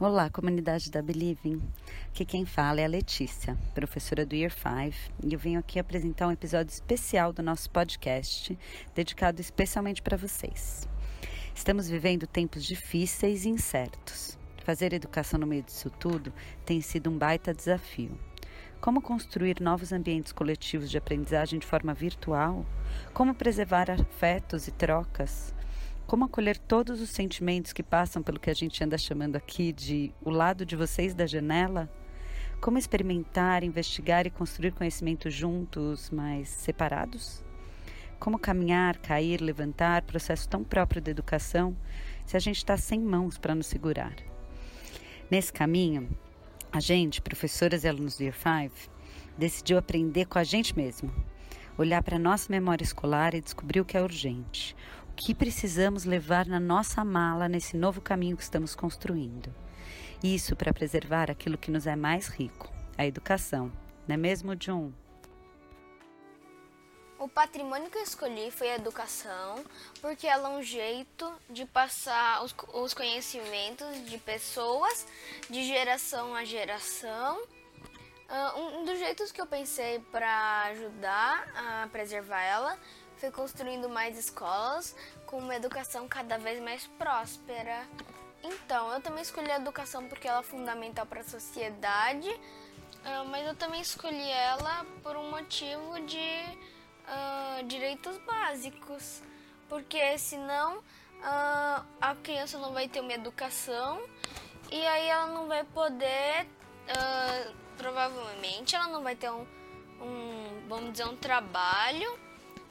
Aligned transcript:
Olá, 0.00 0.30
comunidade 0.30 0.90
da 0.90 1.02
Believing. 1.02 1.60
Aqui 2.08 2.24
quem 2.24 2.46
fala 2.46 2.80
é 2.80 2.86
a 2.86 2.88
Letícia, 2.88 3.54
professora 3.74 4.24
do 4.24 4.34
Year 4.34 4.50
5, 4.50 5.12
e 5.22 5.34
eu 5.34 5.38
venho 5.38 5.60
aqui 5.60 5.78
apresentar 5.78 6.26
um 6.26 6.32
episódio 6.32 6.72
especial 6.72 7.34
do 7.34 7.42
nosso 7.42 7.70
podcast, 7.70 8.58
dedicado 8.94 9.42
especialmente 9.42 10.00
para 10.00 10.16
vocês. 10.16 10.88
Estamos 11.54 11.86
vivendo 11.86 12.26
tempos 12.26 12.64
difíceis 12.64 13.44
e 13.44 13.50
incertos. 13.50 14.38
Fazer 14.64 14.94
educação 14.94 15.38
no 15.38 15.46
meio 15.46 15.64
disso 15.64 15.90
tudo 15.90 16.32
tem 16.64 16.80
sido 16.80 17.10
um 17.10 17.18
baita 17.18 17.52
desafio. 17.52 18.18
Como 18.80 19.02
construir 19.02 19.60
novos 19.60 19.92
ambientes 19.92 20.32
coletivos 20.32 20.90
de 20.90 20.96
aprendizagem 20.96 21.58
de 21.58 21.66
forma 21.66 21.92
virtual? 21.92 22.64
Como 23.12 23.34
preservar 23.34 23.90
afetos 23.90 24.66
e 24.66 24.70
trocas? 24.70 25.54
Como 26.10 26.24
acolher 26.24 26.58
todos 26.58 27.00
os 27.00 27.10
sentimentos 27.10 27.72
que 27.72 27.84
passam 27.84 28.20
pelo 28.20 28.40
que 28.40 28.50
a 28.50 28.52
gente 28.52 28.82
anda 28.82 28.98
chamando 28.98 29.36
aqui 29.36 29.72
de 29.72 30.12
o 30.20 30.28
lado 30.28 30.66
de 30.66 30.74
vocês 30.74 31.14
da 31.14 31.24
janela? 31.24 31.88
Como 32.60 32.76
experimentar, 32.76 33.62
investigar 33.62 34.26
e 34.26 34.30
construir 34.30 34.72
conhecimento 34.72 35.30
juntos, 35.30 36.10
mas 36.10 36.48
separados? 36.48 37.44
Como 38.18 38.40
caminhar, 38.40 38.98
cair, 38.98 39.40
levantar, 39.40 40.02
processo 40.02 40.48
tão 40.48 40.64
próprio 40.64 41.00
da 41.00 41.12
educação, 41.12 41.76
se 42.26 42.36
a 42.36 42.40
gente 42.40 42.56
está 42.56 42.76
sem 42.76 42.98
mãos 42.98 43.38
para 43.38 43.54
nos 43.54 43.68
segurar? 43.68 44.16
Nesse 45.30 45.52
caminho, 45.52 46.10
a 46.72 46.80
gente, 46.80 47.22
professoras 47.22 47.84
e 47.84 47.88
alunos 47.88 48.16
do 48.16 48.24
Year 48.24 48.34
5, 48.34 48.90
decidiu 49.38 49.78
aprender 49.78 50.26
com 50.26 50.40
a 50.40 50.44
gente 50.44 50.76
mesmo, 50.76 51.14
olhar 51.78 52.02
para 52.02 52.16
a 52.16 52.18
nossa 52.18 52.50
memória 52.50 52.82
escolar 52.84 53.32
e 53.32 53.40
descobrir 53.40 53.80
o 53.80 53.84
que 53.84 53.96
é 53.96 54.02
urgente, 54.02 54.76
que 55.20 55.34
precisamos 55.34 56.06
levar 56.06 56.46
na 56.46 56.58
nossa 56.58 57.04
mala 57.04 57.46
nesse 57.46 57.76
novo 57.76 58.00
caminho 58.00 58.38
que 58.38 58.42
estamos 58.42 58.74
construindo. 58.74 59.54
Isso 60.24 60.56
para 60.56 60.72
preservar 60.72 61.30
aquilo 61.30 61.58
que 61.58 61.70
nos 61.70 61.86
é 61.86 61.94
mais 61.94 62.28
rico, 62.28 62.72
a 62.96 63.04
educação, 63.04 63.70
não 64.08 64.14
é 64.14 64.16
mesmo, 64.16 64.56
John? 64.56 64.90
O 67.18 67.28
patrimônio 67.28 67.90
que 67.90 67.98
eu 67.98 68.02
escolhi 68.02 68.50
foi 68.50 68.70
a 68.70 68.76
educação, 68.76 69.62
porque 70.00 70.26
ela 70.26 70.48
é 70.48 70.52
um 70.56 70.62
jeito 70.62 71.30
de 71.50 71.66
passar 71.66 72.42
os, 72.42 72.54
os 72.72 72.94
conhecimentos 72.94 74.06
de 74.06 74.16
pessoas 74.16 75.06
de 75.50 75.64
geração 75.64 76.34
a 76.34 76.46
geração 76.46 77.38
Uh, 78.30 78.78
um 78.78 78.84
dos 78.84 78.96
jeitos 78.96 79.32
que 79.32 79.40
eu 79.40 79.46
pensei 79.46 79.98
para 80.12 80.62
ajudar 80.66 81.48
a 81.52 81.88
preservar 81.88 82.40
ela 82.40 82.78
foi 83.20 83.30
construindo 83.30 83.86
mais 83.88 84.18
escolas 84.18 84.96
com 85.26 85.38
uma 85.38 85.54
educação 85.54 86.08
cada 86.08 86.38
vez 86.38 86.60
mais 86.60 86.86
próspera. 86.98 87.86
Então, 88.42 88.90
eu 88.92 89.00
também 89.02 89.22
escolhi 89.22 89.50
a 89.50 89.56
educação 89.56 90.08
porque 90.08 90.26
ela 90.26 90.40
é 90.40 90.42
fundamental 90.42 91.04
para 91.04 91.20
a 91.20 91.24
sociedade, 91.24 92.30
uh, 92.30 93.28
mas 93.28 93.46
eu 93.46 93.54
também 93.54 93.82
escolhi 93.82 94.30
ela 94.30 94.86
por 95.02 95.14
um 95.16 95.30
motivo 95.30 96.00
de 96.06 96.16
uh, 96.16 97.66
direitos 97.66 98.16
básicos, 98.18 99.22
porque 99.68 100.16
senão 100.18 100.82
a 102.00 102.16
criança 102.22 102.56
não 102.56 102.72
vai 102.72 102.88
ter 102.88 103.00
uma 103.00 103.12
educação 103.12 104.02
e 104.72 104.86
aí 104.86 105.06
ela 105.06 105.26
não 105.26 105.46
vai 105.46 105.64
poder 105.64 106.46
provavelmente 107.76 108.74
ela 108.74 108.88
não 108.88 109.02
vai 109.02 109.14
ter 109.14 109.30
um, 109.30 109.46
um 110.00 110.66
vamos 110.66 110.92
dizer, 110.92 111.04
um 111.04 111.16
trabalho 111.16 112.18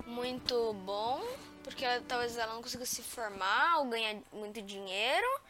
muito 0.09 0.73
bom, 0.85 1.23
porque 1.63 1.85
ela, 1.85 2.03
talvez 2.07 2.37
ela 2.37 2.53
não 2.53 2.61
consiga 2.61 2.85
se 2.85 3.01
formar 3.01 3.77
ou 3.79 3.85
ganhar 3.85 4.15
muito 4.33 4.61
dinheiro. 4.61 5.41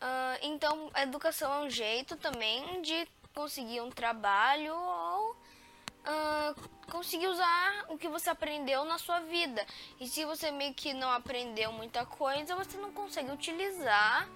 Uh, 0.00 0.38
então, 0.42 0.90
a 0.94 1.02
educação 1.02 1.52
é 1.52 1.66
um 1.66 1.70
jeito 1.70 2.16
também 2.16 2.82
de 2.82 3.06
conseguir 3.34 3.80
um 3.80 3.90
trabalho 3.90 4.74
ou 4.74 5.32
uh, 5.32 6.70
conseguir 6.90 7.26
usar 7.28 7.86
o 7.88 7.98
que 7.98 8.08
você 8.08 8.30
aprendeu 8.30 8.84
na 8.84 8.98
sua 8.98 9.20
vida. 9.20 9.64
E 10.00 10.06
se 10.08 10.24
você 10.24 10.50
meio 10.50 10.74
que 10.74 10.92
não 10.94 11.10
aprendeu 11.10 11.72
muita 11.72 12.06
coisa, 12.06 12.56
você 12.56 12.76
não 12.78 12.92
consegue 12.92 13.30
utilizar 13.30 14.28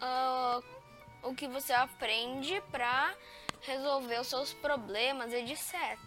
uh, 0.00 0.64
o 1.22 1.34
que 1.34 1.48
você 1.48 1.72
aprende 1.72 2.62
para 2.70 3.14
resolver 3.62 4.20
os 4.20 4.26
seus 4.26 4.52
problemas, 4.52 5.32
etc. 5.32 5.98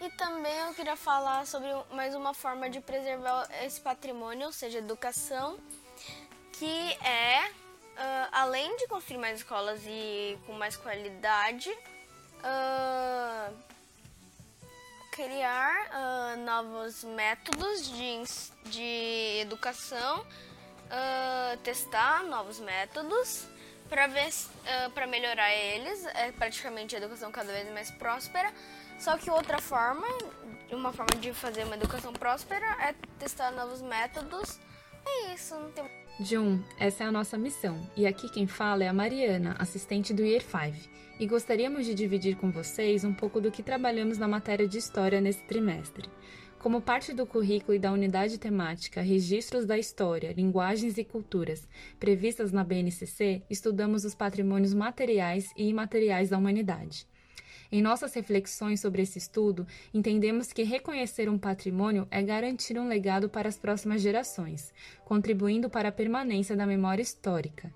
E 0.00 0.08
também 0.10 0.56
eu 0.58 0.74
queria 0.74 0.94
falar 0.94 1.44
sobre 1.44 1.68
mais 1.90 2.14
uma 2.14 2.32
forma 2.32 2.70
de 2.70 2.80
preservar 2.80 3.48
esse 3.64 3.80
patrimônio, 3.80 4.46
ou 4.46 4.52
seja, 4.52 4.78
educação, 4.78 5.58
que 6.52 6.92
é, 7.04 7.48
uh, 7.48 8.28
além 8.30 8.76
de 8.76 8.86
construir 8.86 9.18
mais 9.18 9.40
escolas 9.40 9.80
e 9.84 10.38
com 10.46 10.52
mais 10.52 10.76
qualidade, 10.76 11.68
uh, 11.70 13.56
criar 15.10 15.88
uh, 15.88 16.44
novos 16.44 17.02
métodos 17.02 17.90
de, 17.90 18.22
de 18.70 19.40
educação, 19.40 20.24
testar 21.62 22.22
novos 22.24 22.60
métodos 22.60 23.46
para 23.90 24.06
ver 24.06 24.32
para 24.94 25.06
melhorar 25.06 25.52
eles, 25.52 26.06
é 26.14 26.32
praticamente 26.32 26.94
a 26.94 26.98
educação 26.98 27.30
cada 27.30 27.52
vez 27.52 27.70
mais 27.74 27.90
próspera. 27.90 28.50
Só 28.98 29.16
que 29.16 29.30
outra 29.30 29.60
forma, 29.60 30.06
uma 30.72 30.92
forma 30.92 31.20
de 31.20 31.32
fazer 31.32 31.64
uma 31.64 31.76
educação 31.76 32.12
próspera 32.12 32.66
é 32.80 32.94
testar 33.18 33.52
novos 33.52 33.80
métodos. 33.80 34.58
É 35.06 35.34
isso, 35.34 35.54
não 35.54 35.70
tem 35.70 35.84
Jun, 36.20 36.60
essa 36.80 37.04
é 37.04 37.06
a 37.06 37.12
nossa 37.12 37.38
missão. 37.38 37.80
E 37.96 38.04
aqui 38.04 38.28
quem 38.28 38.48
fala 38.48 38.82
é 38.82 38.88
a 38.88 38.92
Mariana, 38.92 39.54
assistente 39.56 40.12
do 40.12 40.24
Year 40.24 40.42
5. 40.42 40.88
E 41.20 41.26
gostaríamos 41.28 41.86
de 41.86 41.94
dividir 41.94 42.36
com 42.36 42.50
vocês 42.50 43.04
um 43.04 43.14
pouco 43.14 43.40
do 43.40 43.52
que 43.52 43.62
trabalhamos 43.62 44.18
na 44.18 44.26
matéria 44.26 44.66
de 44.66 44.78
história 44.78 45.20
nesse 45.20 45.44
trimestre. 45.44 46.10
Como 46.58 46.80
parte 46.80 47.12
do 47.12 47.24
currículo 47.24 47.74
e 47.74 47.78
da 47.78 47.92
unidade 47.92 48.36
temática 48.36 49.00
Registros 49.00 49.64
da 49.64 49.78
História, 49.78 50.32
Linguagens 50.32 50.98
e 50.98 51.04
Culturas, 51.04 51.68
previstas 52.00 52.50
na 52.50 52.64
BNCC, 52.64 53.44
estudamos 53.48 54.04
os 54.04 54.16
patrimônios 54.16 54.74
materiais 54.74 55.52
e 55.56 55.68
imateriais 55.68 56.30
da 56.30 56.36
humanidade. 56.36 57.06
Em 57.70 57.82
nossas 57.82 58.14
reflexões 58.14 58.80
sobre 58.80 59.02
esse 59.02 59.18
estudo, 59.18 59.66
entendemos 59.92 60.52
que 60.52 60.62
reconhecer 60.62 61.28
um 61.28 61.36
patrimônio 61.36 62.08
é 62.10 62.22
garantir 62.22 62.78
um 62.78 62.88
legado 62.88 63.28
para 63.28 63.48
as 63.48 63.58
próximas 63.58 64.00
gerações, 64.00 64.72
contribuindo 65.04 65.68
para 65.68 65.90
a 65.90 65.92
permanência 65.92 66.56
da 66.56 66.66
memória 66.66 67.02
histórica. 67.02 67.70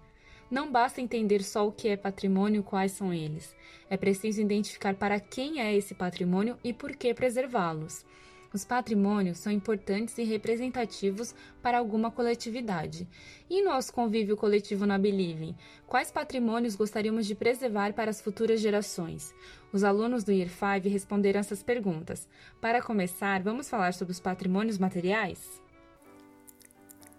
Não 0.50 0.70
basta 0.70 1.00
entender 1.00 1.42
só 1.42 1.66
o 1.66 1.72
que 1.72 1.88
é 1.88 1.96
patrimônio 1.96 2.60
e 2.60 2.64
quais 2.64 2.92
são 2.92 3.12
eles. 3.12 3.54
É 3.88 3.96
preciso 3.96 4.40
identificar 4.40 4.94
para 4.94 5.20
quem 5.20 5.60
é 5.60 5.74
esse 5.74 5.94
patrimônio 5.94 6.58
e 6.64 6.72
por 6.72 6.96
que 6.96 7.12
preservá-los. 7.12 8.04
Os 8.52 8.66
patrimônios 8.66 9.38
são 9.38 9.50
importantes 9.50 10.18
e 10.18 10.24
representativos 10.24 11.34
para 11.62 11.78
alguma 11.78 12.10
coletividade. 12.10 13.08
E 13.48 13.62
nosso 13.62 13.92
convívio 13.92 14.36
coletivo 14.36 14.84
na 14.84 14.98
Believing? 14.98 15.56
Quais 15.86 16.10
patrimônios 16.10 16.76
gostaríamos 16.76 17.26
de 17.26 17.34
preservar 17.34 17.94
para 17.94 18.10
as 18.10 18.20
futuras 18.20 18.60
gerações? 18.60 19.34
Os 19.72 19.82
alunos 19.82 20.22
do 20.22 20.32
Year 20.32 20.50
5 20.50 20.86
responderam 20.88 21.40
essas 21.40 21.62
perguntas. 21.62 22.28
Para 22.60 22.82
começar, 22.82 23.42
vamos 23.42 23.70
falar 23.70 23.94
sobre 23.94 24.12
os 24.12 24.20
patrimônios 24.20 24.76
materiais? 24.76 25.62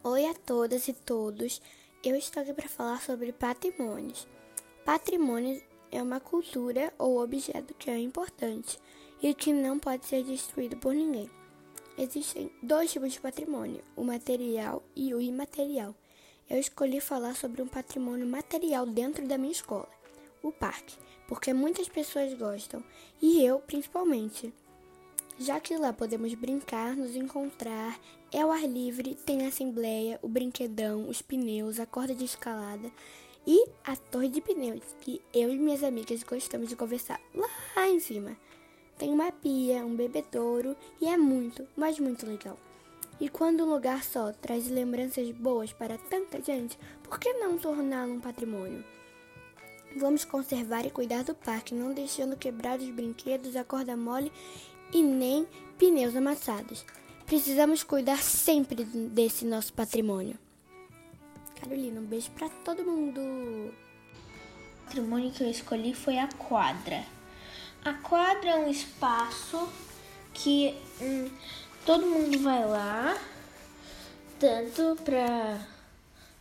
Oi 0.04 0.26
a 0.26 0.36
todas 0.36 0.88
e 0.88 0.94
todos. 0.94 1.62
Eu 2.04 2.16
estou 2.16 2.44
aqui 2.44 2.54
para 2.54 2.70
falar 2.70 3.02
sobre 3.02 3.32
patrimônios. 3.34 4.28
Patrimônios 4.86 5.64
é 5.92 6.02
uma 6.02 6.20
cultura 6.20 6.94
ou 7.00 7.24
objeto 7.24 7.74
que 7.74 7.90
é 7.90 7.98
importante 7.98 8.78
e 9.24 9.34
que 9.34 9.54
não 9.54 9.80
pode 9.80 10.06
ser 10.06 10.22
destruído 10.24 10.76
por 10.76 10.94
ninguém. 10.94 11.30
Existem 11.98 12.52
dois 12.62 12.92
tipos 12.92 13.14
de 13.14 13.22
patrimônio, 13.22 13.82
o 13.96 14.04
material 14.04 14.84
e 14.94 15.14
o 15.14 15.22
imaterial. 15.22 15.96
Eu 16.50 16.60
escolhi 16.60 17.00
falar 17.00 17.34
sobre 17.34 17.62
um 17.62 17.68
patrimônio 17.68 18.28
material 18.28 18.86
dentro 18.86 19.26
da 19.26 19.38
minha 19.38 19.54
escola, 19.54 19.88
o 20.42 20.52
parque, 20.52 20.98
porque 21.26 21.54
muitas 21.54 21.88
pessoas 21.88 22.34
gostam, 22.34 22.84
e 23.22 23.46
eu 23.46 23.60
principalmente. 23.60 24.54
Já 25.40 25.60
que 25.60 25.78
lá 25.78 25.94
podemos 25.94 26.34
brincar, 26.34 26.96
nos 26.96 27.16
encontrar, 27.16 27.98
é 28.32 28.46
o 28.46 28.52
ar 28.52 28.68
livre, 28.68 29.16
tem 29.16 29.46
a 29.46 29.48
assembleia, 29.48 30.20
o 30.22 30.28
brinquedão, 30.28 31.08
os 31.08 31.22
pneus, 31.22 31.80
a 31.80 31.86
corda 31.86 32.14
de 32.14 32.26
escalada 32.26 32.92
e 33.48 33.66
a 33.86 33.96
torre 33.96 34.30
de 34.30 34.42
pneus, 34.42 34.84
que 35.00 35.22
eu 35.34 35.52
e 35.52 35.58
minhas 35.58 35.84
amigas 35.84 36.24
gostamos 36.24 36.68
de 36.68 36.76
conversar 36.76 37.22
lá 37.34 37.88
em 37.88 38.00
cima. 38.00 38.38
Tem 38.98 39.10
uma 39.10 39.32
pia, 39.32 39.86
um 39.86 39.96
bebedouro 39.96 40.76
e 41.02 41.08
é 41.08 41.18
muito, 41.18 41.68
mas 41.76 42.00
muito 42.00 42.26
legal. 42.26 42.58
E 43.20 43.30
quando 43.30 43.64
um 43.64 43.70
lugar 43.70 44.04
só 44.04 44.32
traz 44.32 44.68
lembranças 44.68 45.30
boas 45.32 45.72
para 45.72 45.98
tanta 45.98 46.42
gente, 46.42 46.78
por 47.04 47.20
que 47.20 47.32
não 47.34 47.58
torná-lo 47.58 48.14
um 48.14 48.20
patrimônio? 48.20 48.84
Vamos 49.96 50.26
conservar 50.26 50.86
e 50.86 50.92
cuidar 50.92 51.24
do 51.24 51.36
parque, 51.36 51.76
não 51.76 51.94
deixando 51.94 52.36
quebrar 52.36 52.80
os 52.80 52.90
brinquedos, 52.90 53.56
a 53.56 53.64
corda 53.64 53.96
mole 53.96 54.32
e 54.92 55.04
nem 55.04 55.48
pneus 55.78 56.16
amassados. 56.16 56.84
Precisamos 57.26 57.84
cuidar 57.84 58.18
sempre 58.18 58.84
desse 58.84 59.46
nosso 59.46 59.72
patrimônio. 59.74 60.38
Carolina, 61.60 62.02
um 62.02 62.06
beijo 62.06 62.32
para 62.32 62.50
todo 62.50 62.84
mundo. 62.84 63.22
patrimônio 64.86 65.32
que 65.32 65.44
eu 65.44 65.50
escolhi 65.50 65.94
foi 65.94 66.18
a 66.18 66.28
quadra. 66.28 67.06
A 67.86 67.92
quadra 67.96 68.52
é 68.52 68.56
um 68.56 68.70
espaço 68.70 69.68
que 70.34 70.74
hum, 71.02 71.30
todo 71.86 72.06
mundo 72.06 72.40
vai 72.40 72.66
lá, 72.66 73.18
tanto 74.40 74.96
para 75.04 75.60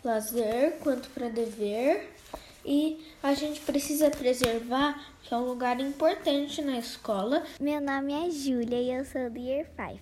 lazer 0.04 0.78
quanto 0.78 1.10
para 1.10 1.28
dever, 1.28 2.12
e 2.64 3.04
a 3.20 3.34
gente 3.34 3.58
precisa 3.58 4.08
preservar, 4.08 5.04
que 5.24 5.34
é 5.34 5.36
um 5.36 5.44
lugar 5.44 5.80
importante 5.80 6.62
na 6.62 6.78
escola. 6.78 7.42
Meu 7.60 7.80
nome 7.80 8.12
é 8.12 8.30
Júlia 8.30 8.80
e 8.80 8.92
eu 8.92 9.04
sou 9.04 9.28
do 9.28 9.40
Year 9.40 9.66
5. 9.76 9.98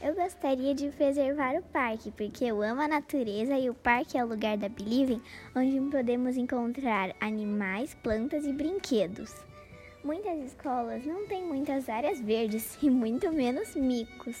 Eu 0.00 0.14
gostaria 0.14 0.74
de 0.74 0.88
preservar 0.88 1.54
o 1.56 1.62
parque, 1.64 2.10
porque 2.12 2.46
eu 2.46 2.62
amo 2.62 2.80
a 2.80 2.88
natureza 2.88 3.58
e 3.58 3.68
o 3.68 3.74
parque 3.74 4.16
é 4.16 4.24
o 4.24 4.28
lugar 4.28 4.56
da 4.56 4.70
Believing 4.70 5.20
onde 5.54 5.90
podemos 5.90 6.38
encontrar 6.38 7.14
animais, 7.20 7.94
plantas 8.02 8.46
e 8.46 8.54
brinquedos. 8.54 9.47
Muitas 10.04 10.38
escolas 10.44 11.04
não 11.04 11.26
têm 11.26 11.44
muitas 11.44 11.88
áreas 11.88 12.20
verdes 12.20 12.78
e 12.82 12.88
muito 12.88 13.32
menos 13.32 13.74
micos. 13.74 14.36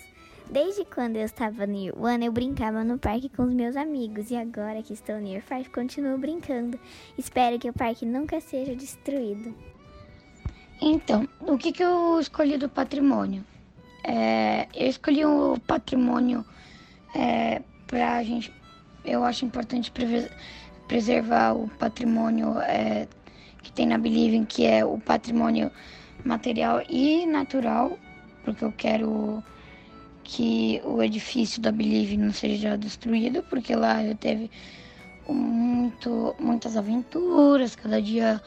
Desde 0.50 0.84
quando 0.86 1.16
eu 1.16 1.24
estava 1.26 1.66
no 1.66 1.76
Year 1.76 1.94
One, 1.98 2.24
eu 2.24 2.32
brincava 2.32 2.82
no 2.82 2.98
parque 2.98 3.28
com 3.28 3.42
os 3.42 3.52
meus 3.52 3.76
amigos 3.76 4.30
e 4.30 4.36
agora 4.36 4.82
que 4.82 4.94
estou 4.94 5.16
no 5.20 5.26
Year 5.26 5.42
5, 5.46 5.70
continuo 5.70 6.16
brincando. 6.16 6.80
Espero 7.18 7.58
que 7.58 7.68
o 7.68 7.72
parque 7.72 8.06
nunca 8.06 8.40
seja 8.40 8.74
destruído. 8.74 9.54
Então, 10.80 11.28
o 11.40 11.58
que, 11.58 11.72
que 11.72 11.84
eu 11.84 12.18
escolhi 12.18 12.56
do 12.56 12.68
patrimônio? 12.68 13.44
É, 14.02 14.68
eu 14.74 14.86
escolhi 14.88 15.24
o 15.26 15.58
patrimônio 15.66 16.44
é, 17.14 17.60
para 17.86 18.16
a 18.16 18.22
gente. 18.22 18.50
Eu 19.04 19.24
acho 19.24 19.44
importante 19.44 19.92
preservar 20.86 21.52
o 21.52 21.68
patrimônio 21.78 22.58
é, 22.60 23.06
que 23.62 23.72
tem 23.72 23.86
na 23.86 23.98
Believing, 23.98 24.44
que 24.44 24.64
é 24.64 24.84
o 24.84 24.98
patrimônio 24.98 25.70
material 26.24 26.82
e 26.88 27.26
natural, 27.26 27.98
porque 28.44 28.64
eu 28.64 28.72
quero 28.72 29.42
que 30.24 30.80
o 30.84 31.02
edifício 31.02 31.60
da 31.60 31.72
Believe 31.72 32.16
não 32.16 32.32
seja 32.32 32.76
destruído, 32.76 33.42
porque 33.44 33.74
lá 33.74 34.04
eu 34.04 34.14
teve 34.14 34.50
muito, 35.28 36.34
muitas 36.38 36.76
aventuras, 36.76 37.74
cada 37.74 38.00
dia 38.00 38.40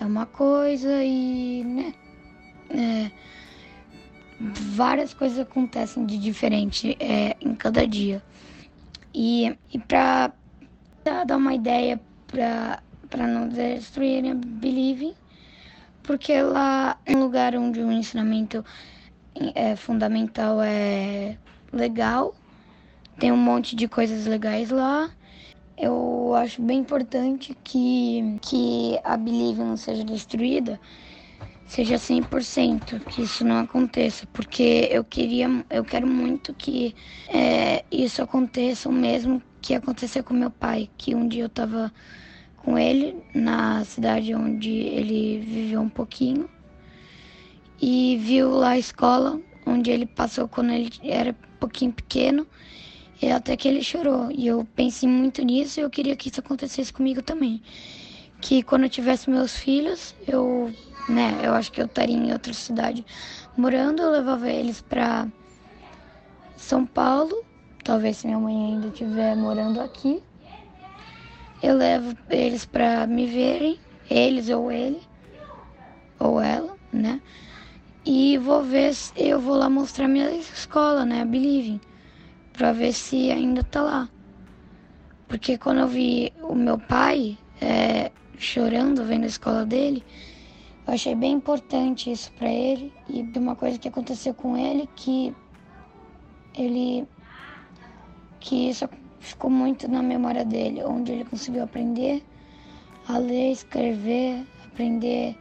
é 0.00 0.04
uma 0.04 0.26
coisa 0.26 1.02
e 1.04 1.62
né, 1.64 1.94
é, 2.70 3.10
várias 4.40 5.14
coisas 5.14 5.38
acontecem 5.38 6.04
de 6.06 6.18
diferente 6.18 6.96
é, 7.00 7.36
em 7.40 7.54
cada 7.54 7.86
dia. 7.86 8.22
E, 9.14 9.56
e 9.72 9.78
para 9.78 10.32
dar 11.04 11.36
uma 11.36 11.54
ideia 11.54 12.00
para 12.26 12.82
não 13.24 13.48
destruírem 13.48 14.32
a 14.32 14.34
Believe, 14.34 15.14
porque 16.02 16.40
lá 16.42 16.98
é 17.06 17.16
um 17.16 17.20
lugar 17.20 17.54
onde 17.56 17.80
o 17.80 17.92
ensinamento 17.92 18.64
é 19.54 19.76
fundamental 19.76 20.62
é 20.62 21.38
legal, 21.72 22.34
tem 23.18 23.32
um 23.32 23.36
monte 23.36 23.76
de 23.76 23.88
coisas 23.88 24.26
legais 24.26 24.70
lá. 24.70 25.10
Eu 25.76 26.34
acho 26.34 26.62
bem 26.62 26.78
importante 26.80 27.56
que, 27.62 28.38
que 28.42 28.98
a 29.04 29.16
Believe 29.16 29.60
não 29.62 29.76
seja 29.76 30.04
destruída, 30.04 30.80
seja 31.66 31.98
100%, 31.98 33.00
que 33.06 33.22
isso 33.22 33.44
não 33.44 33.58
aconteça, 33.58 34.26
porque 34.32 34.88
eu 34.90 35.04
queria, 35.04 35.48
eu 35.70 35.84
quero 35.84 36.06
muito 36.06 36.54
que 36.54 36.94
é, 37.28 37.84
isso 37.90 38.22
aconteça 38.22 38.88
o 38.88 38.92
mesmo 38.92 39.42
que 39.60 39.74
aconteceu 39.74 40.24
com 40.24 40.32
meu 40.32 40.50
pai, 40.50 40.90
que 40.96 41.14
um 41.14 41.28
dia 41.28 41.42
eu 41.42 41.48
estava 41.48 41.92
com 42.66 42.76
ele 42.76 43.16
na 43.32 43.84
cidade 43.84 44.34
onde 44.34 44.72
ele 44.72 45.38
viveu 45.38 45.80
um 45.80 45.88
pouquinho 45.88 46.50
e 47.80 48.16
viu 48.16 48.50
lá 48.50 48.70
a 48.70 48.78
escola 48.78 49.40
onde 49.64 49.88
ele 49.88 50.04
passou 50.04 50.48
quando 50.48 50.72
ele 50.72 50.90
era 51.04 51.30
um 51.30 51.58
pouquinho 51.60 51.92
pequeno 51.92 52.44
e 53.22 53.30
até 53.30 53.56
que 53.56 53.68
ele 53.68 53.84
chorou. 53.84 54.32
E 54.32 54.48
eu 54.48 54.66
pensei 54.74 55.08
muito 55.08 55.42
nisso 55.42 55.78
e 55.78 55.84
eu 55.84 55.88
queria 55.88 56.16
que 56.16 56.28
isso 56.28 56.40
acontecesse 56.40 56.92
comigo 56.92 57.22
também. 57.22 57.62
Que 58.40 58.64
quando 58.64 58.82
eu 58.82 58.90
tivesse 58.90 59.30
meus 59.30 59.56
filhos, 59.56 60.12
eu 60.26 60.72
né? 61.08 61.38
Eu 61.44 61.54
acho 61.54 61.70
que 61.70 61.80
eu 61.80 61.86
estaria 61.86 62.16
em 62.16 62.32
outra 62.32 62.52
cidade 62.52 63.06
morando, 63.56 64.02
eu 64.02 64.10
levava 64.10 64.50
eles 64.50 64.80
para 64.80 65.28
São 66.56 66.84
Paulo, 66.84 67.44
talvez 67.84 68.16
se 68.16 68.26
minha 68.26 68.40
mãe 68.40 68.72
ainda 68.72 68.88
estiver 68.88 69.36
morando 69.36 69.80
aqui. 69.80 70.20
Eu 71.62 71.76
levo 71.76 72.16
eles 72.28 72.64
para 72.66 73.06
me 73.06 73.26
verem, 73.26 73.78
eles 74.10 74.48
ou 74.50 74.70
ele, 74.70 75.00
ou 76.18 76.40
ela, 76.40 76.76
né? 76.92 77.20
E 78.04 78.38
vou 78.38 78.62
ver 78.62 78.94
se 78.94 79.12
eu 79.16 79.40
vou 79.40 79.56
lá 79.56 79.68
mostrar 79.68 80.06
minha 80.06 80.30
escola, 80.30 81.04
né? 81.04 81.22
A 81.22 81.24
Believing, 81.24 81.80
para 82.52 82.72
ver 82.72 82.92
se 82.92 83.30
ainda 83.30 83.64
tá 83.64 83.82
lá. 83.82 84.08
Porque 85.26 85.58
quando 85.58 85.80
eu 85.80 85.88
vi 85.88 86.32
o 86.42 86.54
meu 86.54 86.78
pai 86.78 87.36
é, 87.60 88.12
chorando 88.38 89.04
vendo 89.04 89.24
a 89.24 89.28
escola 89.28 89.64
dele, 89.64 90.04
eu 90.86 90.94
achei 90.94 91.14
bem 91.14 91.32
importante 91.32 92.12
isso 92.12 92.30
para 92.32 92.48
ele 92.48 92.92
e 93.08 93.22
de 93.22 93.38
uma 93.38 93.56
coisa 93.56 93.78
que 93.78 93.88
aconteceu 93.88 94.32
com 94.32 94.56
ele 94.56 94.88
que 94.94 95.34
ele 96.54 97.06
que 98.38 98.68
isso 98.68 98.88
ficou 99.20 99.50
muito 99.50 99.88
na 99.88 100.02
memória 100.02 100.44
dele, 100.44 100.82
onde 100.84 101.12
ele 101.12 101.24
conseguiu 101.24 101.62
aprender 101.62 102.22
a 103.08 103.18
ler, 103.18 103.52
escrever, 103.52 104.44
aprender 104.64 105.36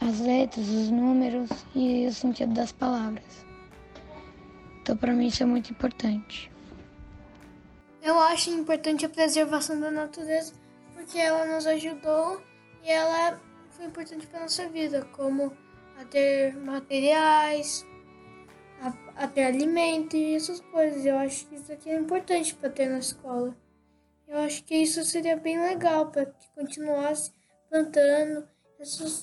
as 0.00 0.20
letras, 0.20 0.68
os 0.68 0.90
números 0.90 1.50
e 1.74 2.06
o 2.06 2.12
sentido 2.12 2.54
das 2.54 2.72
palavras. 2.72 3.46
Então, 4.80 4.96
para 4.96 5.12
mim, 5.12 5.26
isso 5.26 5.42
é 5.42 5.46
muito 5.46 5.70
importante. 5.70 6.50
Eu 8.02 8.18
acho 8.18 8.50
importante 8.50 9.04
a 9.04 9.08
preservação 9.08 9.78
da 9.78 9.90
natureza 9.90 10.54
porque 10.94 11.18
ela 11.18 11.44
nos 11.46 11.66
ajudou 11.66 12.42
e 12.82 12.90
ela 12.90 13.40
foi 13.70 13.86
importante 13.86 14.26
para 14.26 14.40
nossa 14.40 14.68
vida, 14.68 15.04
como 15.12 15.52
a 16.00 16.04
ter 16.04 16.56
materiais, 16.56 17.84
a, 19.16 19.26
ter 19.26 19.44
alimento 19.44 20.16
e 20.16 20.34
essas 20.34 20.60
coisas. 20.60 21.04
Eu 21.04 21.16
acho 21.18 21.46
que 21.46 21.56
isso 21.56 21.72
aqui 21.72 21.90
é 21.90 21.96
importante 21.96 22.54
para 22.54 22.70
ter 22.70 22.86
na 22.88 22.98
escola. 22.98 23.56
Eu 24.26 24.38
acho 24.38 24.62
que 24.64 24.74
isso 24.74 25.04
seria 25.04 25.36
bem 25.36 25.60
legal 25.60 26.10
para 26.10 26.26
que 26.26 26.48
continuasse 26.54 27.32
plantando 27.70 28.46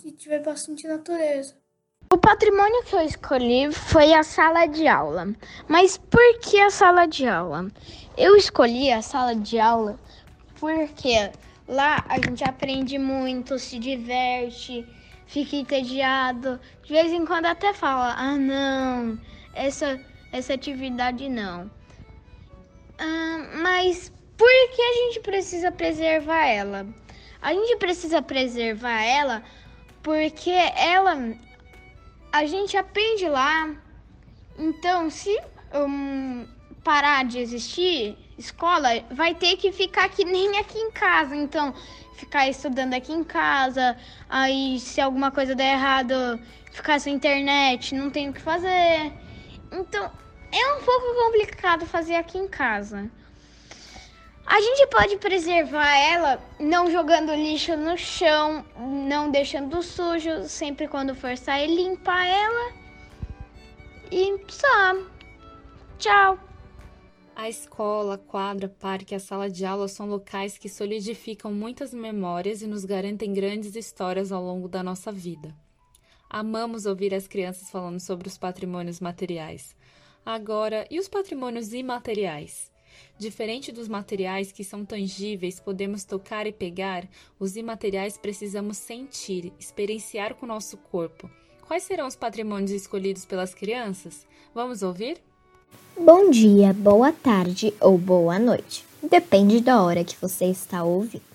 e 0.04 0.12
tiver 0.12 0.40
bastante 0.40 0.88
natureza. 0.88 1.56
O 2.12 2.18
patrimônio 2.18 2.84
que 2.84 2.96
eu 2.96 3.02
escolhi 3.02 3.72
foi 3.72 4.14
a 4.14 4.24
sala 4.24 4.66
de 4.66 4.88
aula. 4.88 5.28
Mas 5.68 5.98
por 5.98 6.40
que 6.40 6.60
a 6.60 6.70
sala 6.70 7.06
de 7.06 7.28
aula? 7.28 7.68
Eu 8.18 8.36
escolhi 8.36 8.92
a 8.92 9.02
sala 9.02 9.36
de 9.36 9.60
aula 9.60 10.00
porque 10.60 11.32
Lá 11.68 12.06
a 12.08 12.16
gente 12.18 12.44
aprende 12.44 12.98
muito, 13.00 13.58
se 13.58 13.80
diverte, 13.80 14.88
fica 15.26 15.56
entediado. 15.56 16.60
De 16.84 16.94
vez 16.94 17.12
em 17.12 17.26
quando 17.26 17.48
até 17.48 17.74
fala: 17.74 18.14
ah, 18.16 18.38
não, 18.38 19.20
essa, 19.56 20.00
essa 20.32 20.54
atividade 20.54 21.28
não. 21.30 21.72
Ah, 23.00 23.50
mas 23.62 24.12
por 24.38 24.48
que 24.48 24.82
a 24.82 24.94
gente 24.94 25.20
precisa 25.22 25.72
preservar 25.72 26.46
ela? 26.46 26.86
A 27.42 27.54
gente 27.54 27.78
precisa 27.78 28.22
preservar 28.22 29.02
ela 29.02 29.44
porque 30.04 30.52
ela. 30.52 31.34
A 32.32 32.46
gente 32.46 32.76
aprende 32.76 33.28
lá. 33.30 33.74
Então, 34.58 35.10
se 35.10 35.38
um, 35.74 36.48
parar 36.84 37.26
de 37.26 37.40
existir, 37.40 38.18
escola, 38.38 38.90
vai 39.12 39.34
ter 39.36 39.58
que 39.58 39.72
ficar 39.72 40.10
que 40.10 40.24
nem 40.24 40.58
aqui 40.58 40.78
em 40.78 40.92
casa. 40.92 41.36
Então, 41.36 41.74
ficar 42.16 42.48
estudando 42.50 42.94
aqui 42.94 43.12
em 43.12 43.24
casa, 43.24 43.98
aí 44.30 44.80
se 44.80 45.02
alguma 45.02 45.32
coisa 45.32 45.56
der 45.56 45.74
errado, 45.74 46.40
ficar 46.72 47.00
sem 47.00 47.16
internet, 47.16 47.94
não 47.94 48.10
tem 48.10 48.30
o 48.30 48.34
que 48.34 48.42
fazer. 48.42 49.12
Então, 49.72 50.12
é 50.52 50.74
um 50.74 50.84
pouco 50.84 51.14
complicado 51.26 51.86
fazer 51.86 52.16
aqui 52.16 52.38
em 52.38 52.48
casa. 52.48 53.10
A 54.46 54.62
gente 54.62 54.88
pode 54.88 55.18
preservar 55.18 55.98
ela 55.98 56.40
não 56.60 56.90
jogando 56.90 57.34
lixo 57.34 57.76
no 57.76 57.98
chão, 57.98 58.64
não 58.78 59.32
deixando 59.32 59.82
sujo, 59.82 60.48
sempre 60.48 60.88
quando 60.88 61.16
for 61.16 61.36
sair 61.36 61.68
limpar 61.68 62.26
ela. 62.26 62.74
E 64.12 64.40
só. 64.48 64.96
Tchau. 65.98 66.40
A 67.36 67.50
escola, 67.50 68.18
quadra, 68.18 68.70
parque 68.70 69.14
e 69.14 69.18
a 69.18 69.20
sala 69.20 69.50
de 69.50 69.66
aula 69.66 69.88
são 69.88 70.08
locais 70.08 70.58
que 70.58 70.70
solidificam 70.70 71.52
muitas 71.52 71.94
memórias 71.94 72.62
e 72.62 72.68
nos 72.68 72.86
garantem 72.86 73.34
grandes 73.34 73.76
histórias 73.76 74.32
ao 74.32 74.42
longo 74.42 74.70
da 74.70 74.82
nossa 74.82 75.12
vida. 75.12 75.54
Amamos 76.30 76.86
ouvir 76.86 77.14
as 77.14 77.28
crianças 77.28 77.70
falando 77.70 78.00
sobre 78.00 78.28
os 78.28 78.38
patrimônios 78.38 79.00
materiais. 79.00 79.76
Agora, 80.26 80.88
e 80.90 81.00
os 81.00 81.08
patrimônios 81.08 81.74
imateriais? 81.74 82.72
Diferente 83.18 83.72
dos 83.72 83.88
materiais 83.88 84.52
que 84.52 84.64
são 84.64 84.84
tangíveis, 84.84 85.60
podemos 85.60 86.04
tocar 86.04 86.48
e 86.48 86.52
pegar, 86.52 87.08
os 87.40 87.56
imateriais 87.56 88.18
precisamos 88.18 88.78
sentir, 88.78 89.54
experienciar 89.60 90.36
com 90.36 90.46
o 90.46 90.50
nosso 90.50 90.78
corpo. 90.78 91.30
Quais 91.68 91.84
serão 91.84 92.08
os 92.08 92.16
patrimônios 92.16 92.72
escolhidos 92.72 93.26
pelas 93.26 93.54
crianças? 93.54 94.26
Vamos 94.54 94.84
ouvir? 94.84 95.18
Bom 95.98 96.30
dia, 96.30 96.74
boa 96.74 97.12
tarde 97.12 97.74
ou 97.80 97.98
boa 97.98 98.38
noite. 98.38 98.86
Depende 99.02 99.62
da 99.62 99.82
hora 99.82 100.04
que 100.04 100.16
você 100.20 100.46
está 100.46 100.84
ouvindo. 100.84 101.35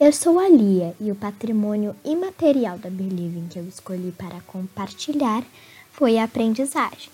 Eu 0.00 0.12
sou 0.12 0.40
a 0.40 0.48
Lia 0.48 0.92
e 0.98 1.12
o 1.12 1.14
patrimônio 1.14 1.94
imaterial 2.04 2.76
da 2.76 2.90
Believing 2.90 3.46
que 3.48 3.60
eu 3.60 3.68
escolhi 3.68 4.10
para 4.10 4.40
compartilhar 4.40 5.44
foi 5.92 6.18
a 6.18 6.24
aprendizagem, 6.24 7.10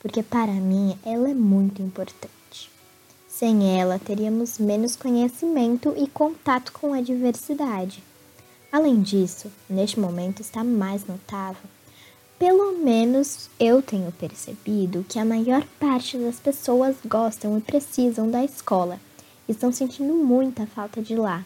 porque 0.00 0.22
para 0.22 0.52
mim 0.52 0.98
ela 1.04 1.28
é 1.28 1.34
muito 1.34 1.82
importante. 1.82 2.70
Sem 3.28 3.78
ela, 3.78 3.98
teríamos 3.98 4.58
menos 4.58 4.96
conhecimento 4.96 5.92
e 5.94 6.08
contato 6.08 6.72
com 6.72 6.94
a 6.94 7.02
diversidade. 7.02 8.02
Além 8.72 9.02
disso, 9.02 9.52
neste 9.68 10.00
momento 10.00 10.40
está 10.40 10.64
mais 10.64 11.06
notável. 11.06 11.68
Pelo 12.38 12.78
menos 12.78 13.50
eu 13.60 13.82
tenho 13.82 14.10
percebido 14.10 15.04
que 15.06 15.18
a 15.18 15.24
maior 15.24 15.66
parte 15.78 16.16
das 16.16 16.40
pessoas 16.40 16.96
gostam 17.04 17.58
e 17.58 17.60
precisam 17.60 18.30
da 18.30 18.42
escola. 18.42 18.98
Estão 19.46 19.70
sentindo 19.70 20.14
muita 20.14 20.66
falta 20.66 21.02
de 21.02 21.14
lá. 21.14 21.44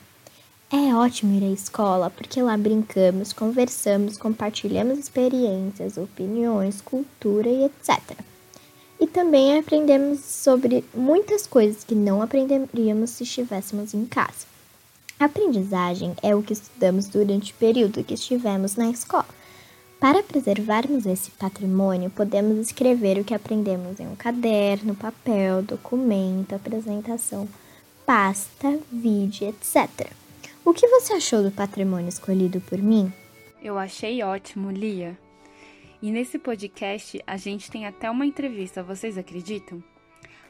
É 0.72 0.94
ótimo 0.94 1.36
ir 1.36 1.42
à 1.42 1.50
escola 1.50 2.10
porque 2.10 2.40
lá 2.40 2.56
brincamos, 2.56 3.32
conversamos, 3.32 4.16
compartilhamos 4.16 5.00
experiências, 5.00 5.96
opiniões, 5.96 6.80
cultura 6.80 7.48
e 7.48 7.64
etc. 7.64 8.16
E 9.00 9.06
também 9.08 9.58
aprendemos 9.58 10.20
sobre 10.20 10.84
muitas 10.94 11.44
coisas 11.44 11.82
que 11.82 11.96
não 11.96 12.22
aprenderíamos 12.22 13.10
se 13.10 13.24
estivéssemos 13.24 13.94
em 13.94 14.06
casa. 14.06 14.46
A 15.18 15.24
aprendizagem 15.24 16.14
é 16.22 16.36
o 16.36 16.42
que 16.42 16.52
estudamos 16.52 17.08
durante 17.08 17.50
o 17.50 17.56
período 17.56 18.04
que 18.04 18.14
estivemos 18.14 18.76
na 18.76 18.90
escola. 18.90 19.26
Para 19.98 20.22
preservarmos 20.22 21.04
esse 21.04 21.32
patrimônio, 21.32 22.10
podemos 22.10 22.68
escrever 22.68 23.18
o 23.18 23.24
que 23.24 23.34
aprendemos 23.34 23.98
em 23.98 24.06
um 24.06 24.14
caderno, 24.14 24.94
papel, 24.94 25.62
documento, 25.62 26.54
apresentação, 26.54 27.48
pasta, 28.06 28.78
vídeo, 28.92 29.48
etc. 29.48 30.19
O 30.64 30.74
que 30.74 30.86
você 30.86 31.14
achou 31.14 31.42
do 31.42 31.50
patrimônio 31.50 32.08
escolhido 32.08 32.60
por 32.60 32.78
mim? 32.78 33.12
Eu 33.62 33.78
achei 33.78 34.22
ótimo, 34.22 34.70
Lia. 34.70 35.18
E 36.02 36.10
nesse 36.10 36.38
podcast 36.38 37.22
a 37.26 37.36
gente 37.36 37.70
tem 37.70 37.86
até 37.86 38.10
uma 38.10 38.26
entrevista, 38.26 38.82
vocês 38.82 39.16
acreditam? 39.16 39.82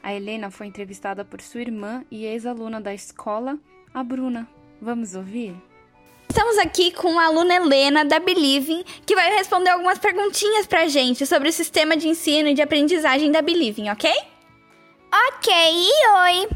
A 0.03 0.13
Helena 0.13 0.51
foi 0.51 0.67
entrevistada 0.67 1.25
por 1.25 1.41
sua 1.41 1.61
irmã 1.61 2.05
e 2.11 2.25
ex-aluna 2.25 2.81
da 2.81 2.93
escola, 2.93 3.59
a 3.95 4.03
Bruna. 4.03 4.49
Vamos 4.81 5.15
ouvir? 5.15 5.55
Estamos 6.29 6.59
aqui 6.59 6.93
com 6.93 7.19
a 7.19 7.27
aluna 7.27 7.55
Helena 7.55 8.05
da 8.05 8.19
Believing, 8.19 8.85
que 9.05 9.15
vai 9.15 9.31
responder 9.37 9.71
algumas 9.71 9.99
perguntinhas 9.99 10.67
pra 10.67 10.89
gente 10.89 11.27
sobre 11.27 11.49
o 11.49 11.53
sistema 11.53 11.97
de 11.97 12.09
ensino 12.09 12.49
e 12.49 12.55
de 12.55 12.63
aprendizagem 12.63 13.31
da 13.31 13.43
Believing, 13.43 13.91
ok? 13.91 14.11
Ok, 15.13 15.53
oi! 15.53 16.49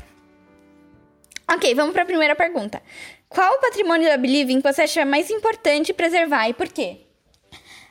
Ok, 1.52 1.74
vamos 1.74 1.92
para 1.92 2.02
a 2.02 2.06
primeira 2.06 2.34
pergunta. 2.34 2.82
Qual 3.34 3.52
o 3.52 3.60
patrimônio 3.60 4.08
da 4.08 4.16
Believing 4.16 4.60
você 4.60 4.82
acha 4.82 5.04
mais 5.04 5.28
importante 5.28 5.92
preservar 5.92 6.48
e 6.48 6.54
por 6.54 6.68
quê? 6.68 6.98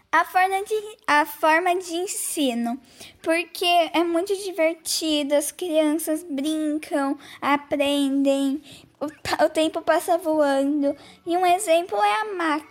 A 0.10 0.24
forma, 0.24 0.64
de, 0.64 0.76
a 1.06 1.26
forma 1.26 1.76
de 1.76 1.96
ensino, 1.96 2.80
porque 3.22 3.66
é 3.66 4.04
muito 4.06 4.34
divertido, 4.38 5.36
as 5.36 5.52
crianças 5.52 6.24
brincam, 6.24 7.18
aprendem, 7.42 8.62
o, 9.02 9.08
o 9.44 9.50
tempo 9.50 9.82
passa 9.82 10.18
voando. 10.18 10.96
E 11.26 11.36
um 11.36 11.46
exemplo 11.46 11.98
é 11.98 12.22
a 12.22 12.26
MAC. 12.36 12.66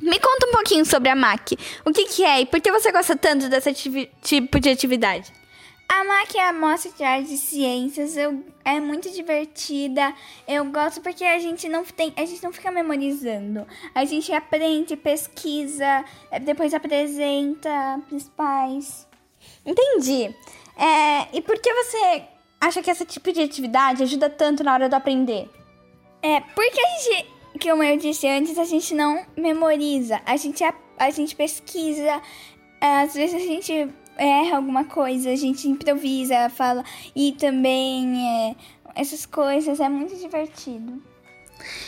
Me 0.00 0.18
conta 0.18 0.46
um 0.46 0.52
pouquinho 0.52 0.86
sobre 0.86 1.10
a 1.10 1.14
MAC. 1.14 1.58
O 1.84 1.92
que, 1.92 2.06
que 2.06 2.24
é 2.24 2.40
e 2.40 2.46
por 2.46 2.62
que 2.62 2.72
você 2.72 2.90
gosta 2.90 3.14
tanto 3.14 3.48
desse 3.50 3.74
tipo 4.22 4.58
de 4.58 4.70
atividade? 4.70 5.30
A 5.88 6.02
MAC 6.02 6.36
é 6.36 6.48
a 6.48 6.52
Mostra 6.52 6.90
de 6.92 7.04
Artes 7.04 7.30
e 7.30 7.38
Ciências. 7.38 8.16
Eu, 8.16 8.42
é 8.64 8.80
muito 8.80 9.10
divertida. 9.10 10.14
Eu 10.48 10.64
gosto 10.66 11.00
porque 11.00 11.24
a 11.24 11.38
gente 11.38 11.68
não 11.68 11.84
tem, 11.84 12.12
a 12.16 12.24
gente 12.24 12.42
não 12.42 12.52
fica 12.52 12.70
memorizando. 12.70 13.66
A 13.94 14.04
gente 14.04 14.32
aprende, 14.32 14.96
pesquisa, 14.96 16.04
é, 16.30 16.40
depois 16.40 16.74
apresenta 16.74 18.00
pros 18.08 18.28
pais. 18.28 19.06
Entendi. 19.64 20.34
É, 20.76 21.36
e 21.36 21.40
por 21.40 21.58
que 21.60 21.72
você 21.72 22.24
acha 22.60 22.82
que 22.82 22.90
esse 22.90 23.04
tipo 23.04 23.32
de 23.32 23.42
atividade 23.42 24.02
ajuda 24.02 24.28
tanto 24.30 24.64
na 24.64 24.74
hora 24.74 24.88
do 24.88 24.94
aprender? 24.94 25.48
É, 26.22 26.40
porque 26.40 26.80
a 26.80 26.98
gente, 26.98 27.28
como 27.60 27.82
eu 27.82 27.96
disse 27.98 28.26
antes, 28.26 28.58
a 28.58 28.64
gente 28.64 28.94
não 28.94 29.24
memoriza. 29.36 30.20
A 30.24 30.36
gente, 30.36 30.64
a, 30.64 30.74
a 30.98 31.10
gente 31.10 31.36
pesquisa. 31.36 32.20
Às 32.80 33.14
vezes 33.14 33.36
a 33.36 33.46
gente 33.46 33.88
erra 34.16 34.56
alguma 34.56 34.84
coisa, 34.84 35.30
a 35.30 35.36
gente 35.36 35.68
improvisa, 35.68 36.48
fala. 36.50 36.84
E 37.14 37.32
também 37.32 38.28
é, 38.28 38.56
essas 38.94 39.26
coisas 39.26 39.80
é 39.80 39.88
muito 39.88 40.16
divertido. 40.16 41.02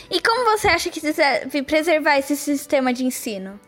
E 0.09 0.21
como 0.21 0.45
você 0.45 0.67
acha 0.67 0.89
que 0.89 1.01
deve 1.01 1.63
preservar 1.63 2.17
esse 2.17 2.35
sistema 2.35 2.93
de 2.93 3.05
ensino? 3.05 3.59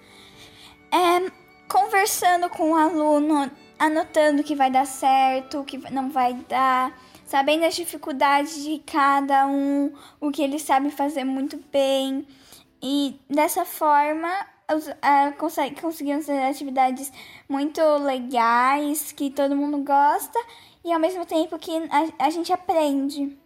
É, 0.92 1.32
conversando 1.68 2.50
com 2.50 2.72
o 2.72 2.76
aluno, 2.76 3.50
anotando 3.78 4.42
o 4.42 4.44
que 4.44 4.56
vai 4.56 4.72
dar 4.72 4.86
certo, 4.86 5.60
o 5.60 5.66
que 5.66 5.78
não 5.92 6.10
vai 6.10 6.34
dar, 6.48 6.98
sabendo 7.26 7.66
as 7.66 7.76
dificuldades 7.76 8.64
de 8.64 8.80
cada 8.80 9.46
um, 9.46 9.94
o 10.20 10.32
que 10.32 10.42
eles 10.42 10.64
sabem 10.64 10.90
fazer 10.90 11.24
muito 11.24 11.62
bem. 11.72 12.26
E 12.82 13.20
dessa 13.30 13.66
forma 13.66 14.30
uh, 14.78 15.82
conseguimos 15.82 16.26
fazer 16.26 16.44
atividades 16.44 17.12
muito 17.48 17.82
legais, 17.98 19.12
que 19.12 19.30
todo 19.30 19.56
mundo 19.56 19.80
gosta, 19.80 20.40
e 20.84 20.94
ao 20.94 21.00
mesmo 21.00 21.26
tempo 21.26 21.58
que 21.58 21.72
a, 21.90 22.26
a 22.26 22.30
gente 22.30 22.54
aprende. 22.54 23.38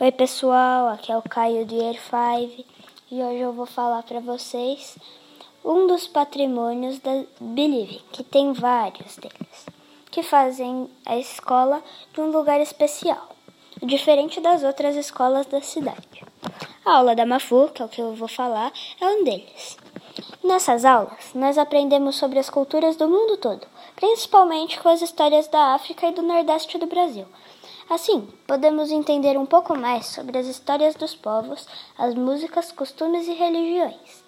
Oi 0.00 0.12
pessoal, 0.12 0.88
aqui 0.88 1.12
é 1.12 1.16
o 1.16 1.22
Caio 1.22 1.64
do 1.66 1.74
Year 1.74 1.94
5 1.94 2.64
e 3.10 3.22
hoje 3.22 3.38
eu 3.38 3.52
vou 3.52 3.66
falar 3.66 4.02
para 4.02 4.18
vocês 4.18 4.96
um 5.64 5.86
dos 5.86 6.06
patrimônios 6.06 6.98
da 6.98 7.24
Believe, 7.40 8.00
que 8.12 8.24
tem 8.24 8.52
vários 8.52 9.16
deles, 9.16 9.66
que 10.10 10.22
fazem 10.22 10.90
a 11.06 11.16
escola 11.16 11.82
de 12.12 12.20
um 12.20 12.30
lugar 12.30 12.60
especial, 12.60 13.30
diferente 13.82 14.40
das 14.40 14.62
outras 14.62 14.96
escolas 14.96 15.46
da 15.46 15.60
cidade. 15.60 16.24
A 16.84 16.96
aula 16.96 17.14
da 17.14 17.24
Mafu, 17.24 17.68
que 17.72 17.80
é 17.80 17.84
o 17.84 17.88
que 17.88 18.00
eu 18.00 18.14
vou 18.14 18.28
falar, 18.28 18.72
é 19.00 19.06
um 19.06 19.24
deles. 19.24 19.78
Nessas 20.44 20.84
aulas, 20.84 21.32
nós 21.34 21.56
aprendemos 21.56 22.16
sobre 22.16 22.38
as 22.38 22.50
culturas 22.50 22.96
do 22.96 23.08
mundo 23.08 23.38
todo, 23.38 23.66
principalmente 23.96 24.78
com 24.78 24.90
as 24.90 25.00
histórias 25.00 25.48
da 25.48 25.72
África 25.72 26.06
e 26.06 26.12
do 26.12 26.20
Nordeste 26.20 26.76
do 26.76 26.84
Brasil. 26.84 27.24
Assim, 27.88 28.28
podemos 28.46 28.90
entender 28.90 29.38
um 29.38 29.46
pouco 29.46 29.74
mais 29.74 30.04
sobre 30.04 30.36
as 30.36 30.46
histórias 30.46 30.94
dos 30.96 31.14
povos, 31.14 31.66
as 31.96 32.14
músicas, 32.14 32.70
costumes 32.70 33.26
e 33.26 33.32
religiões. 33.32 34.22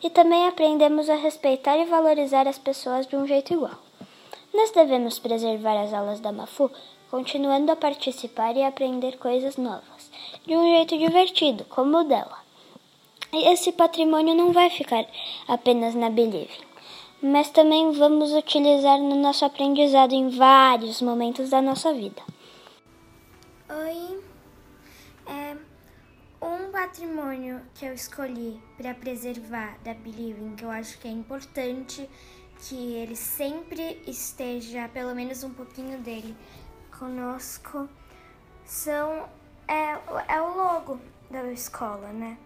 E 0.00 0.08
também 0.08 0.46
aprendemos 0.46 1.10
a 1.10 1.16
respeitar 1.16 1.76
e 1.76 1.84
valorizar 1.84 2.46
as 2.46 2.58
pessoas 2.58 3.04
de 3.04 3.16
um 3.16 3.26
jeito 3.26 3.52
igual. 3.52 3.74
Nós 4.54 4.70
devemos 4.70 5.18
preservar 5.18 5.82
as 5.82 5.92
aulas 5.92 6.20
da 6.20 6.30
Mafu, 6.30 6.70
continuando 7.10 7.72
a 7.72 7.76
participar 7.76 8.56
e 8.56 8.62
aprender 8.62 9.18
coisas 9.18 9.56
novas, 9.56 10.12
de 10.46 10.56
um 10.56 10.62
jeito 10.62 10.96
divertido, 10.96 11.64
como 11.64 11.98
o 11.98 12.04
dela 12.04 12.45
esse 13.44 13.72
patrimônio 13.72 14.34
não 14.34 14.52
vai 14.52 14.70
ficar 14.70 15.04
apenas 15.48 15.94
na 15.94 16.10
Believe, 16.10 16.58
mas 17.22 17.50
também 17.50 17.92
vamos 17.92 18.32
utilizar 18.32 18.98
no 18.98 19.16
nosso 19.16 19.44
aprendizado 19.44 20.12
em 20.12 20.28
vários 20.28 21.02
momentos 21.02 21.50
da 21.50 21.60
nossa 21.60 21.92
vida. 21.92 22.22
Oi, 23.68 24.22
é 25.26 25.56
um 26.40 26.70
patrimônio 26.70 27.60
que 27.74 27.84
eu 27.84 27.94
escolhi 27.94 28.60
para 28.76 28.94
preservar 28.94 29.78
da 29.82 29.94
Believing, 29.94 30.54
que 30.56 30.64
eu 30.64 30.70
acho 30.70 30.98
que 30.98 31.08
é 31.08 31.10
importante 31.10 32.08
que 32.60 32.94
ele 32.94 33.16
sempre 33.16 34.00
esteja, 34.06 34.88
pelo 34.88 35.14
menos 35.14 35.44
um 35.44 35.50
pouquinho 35.50 35.98
dele, 35.98 36.34
conosco, 36.98 37.88
são 38.64 39.28
é, 39.68 39.98
é 40.28 40.40
o 40.40 40.56
logo 40.56 41.00
da 41.30 41.50
escola, 41.52 42.08
né? 42.12 42.38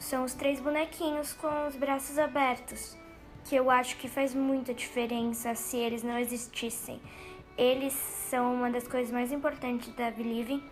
São 0.00 0.24
os 0.24 0.34
três 0.34 0.58
bonequinhos 0.58 1.34
com 1.34 1.68
os 1.68 1.76
braços 1.76 2.18
abertos, 2.18 2.96
que 3.44 3.54
eu 3.54 3.70
acho 3.70 3.96
que 3.98 4.08
faz 4.08 4.34
muita 4.34 4.74
diferença 4.74 5.54
se 5.54 5.76
eles 5.76 6.02
não 6.02 6.18
existissem. 6.18 7.00
Eles 7.56 7.92
são 7.92 8.54
uma 8.54 8.70
das 8.70 8.88
coisas 8.88 9.12
mais 9.12 9.30
importantes 9.30 9.94
da 9.94 10.10
Believing, 10.10 10.64